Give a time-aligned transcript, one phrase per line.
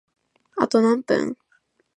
[0.55, 1.37] あと何分？